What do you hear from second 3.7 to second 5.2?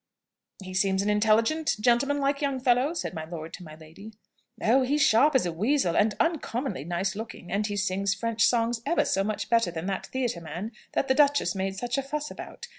lady. "Oh, he's as